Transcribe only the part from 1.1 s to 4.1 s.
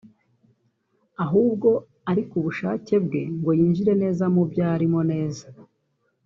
ahubwo ari ku bushake bwe ngo yinjire